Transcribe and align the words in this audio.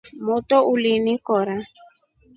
Moto 0.27 0.57
uli 0.73 0.91
in 0.97 1.07
kora. 1.27 1.57